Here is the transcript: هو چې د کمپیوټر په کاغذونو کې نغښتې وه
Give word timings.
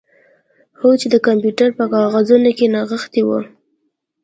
هو 0.79 0.89
چې 1.01 1.07
د 1.13 1.15
کمپیوټر 1.27 1.69
په 1.77 1.85
کاغذونو 1.93 2.49
کې 2.57 2.65
نغښتې 2.73 3.21
وه 3.27 3.39